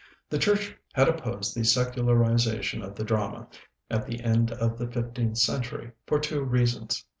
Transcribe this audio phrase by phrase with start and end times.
[0.31, 3.47] The Church had opposed the secularization of the drama,
[3.87, 7.05] at the end of the fifteenth century, for two reasons.